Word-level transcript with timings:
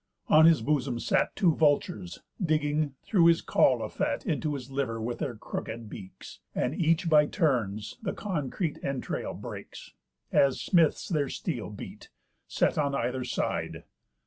On 0.29 0.45
his 0.47 0.63
bosom 0.63 0.99
sat 0.99 1.35
Two 1.35 1.53
vultures, 1.53 2.23
digging, 2.43 2.95
through 3.03 3.27
his 3.27 3.43
caul 3.43 3.83
of 3.83 3.93
fat, 3.93 4.25
Into 4.25 4.55
his 4.55 4.71
liver 4.71 4.99
with 4.99 5.19
their 5.19 5.35
crookéd 5.35 5.89
beaks; 5.89 6.39
And 6.55 6.73
each 6.73 7.07
by 7.07 7.27
turns 7.27 7.99
the 8.01 8.11
concrete 8.11 8.79
entrail 8.83 9.35
breaks 9.35 9.91
(As 10.31 10.59
smiths 10.59 11.07
their 11.07 11.29
steel 11.29 11.69
beat) 11.69 12.09
set 12.47 12.79
on 12.79 12.95
either 12.95 13.23
side. 13.23 13.83